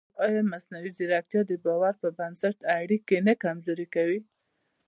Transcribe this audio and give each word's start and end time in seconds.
ایا 0.25 0.41
مصنوعي 0.53 0.91
ځیرکتیا 0.97 1.41
د 1.47 1.51
باور 1.65 1.93
پر 2.01 2.11
بنسټ 2.17 2.57
اړیکې 2.77 3.17
نه 3.27 3.33
کمزورې 3.43 3.87
کوي؟ 3.95 4.19